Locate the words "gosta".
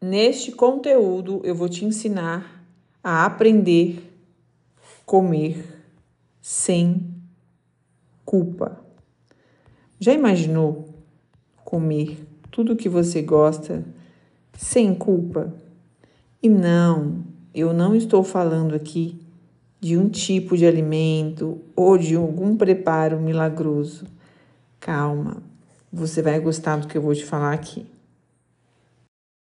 13.22-13.84